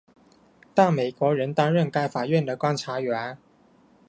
[0.73, 3.37] 但美国仍担任该法院的观察员。